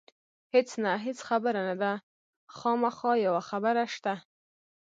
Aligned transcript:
هېڅ 0.53 0.69
نه، 0.83 0.91
هېڅ 1.05 1.19
خبره 1.27 1.61
نه 1.69 1.75
ده، 1.81 1.93
نه، 1.97 2.01
خامخا 2.57 3.11
یوه 3.25 3.41
خبره 3.49 3.83
شته. 3.93 4.13